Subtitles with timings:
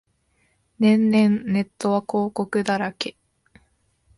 [0.79, 3.15] 年々ネットは広告だらけ